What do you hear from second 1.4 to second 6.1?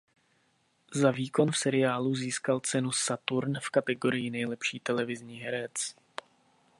v seriálu získal cenu Saturn v kategorii nejlepší televizní herec.